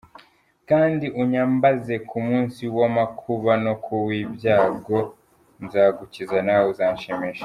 [0.69, 4.97] Kandi unyambaze ku munsi w’amakuba no ku w’ibyago,
[5.63, 7.39] Nzagukiza nawe uzanshimisha.”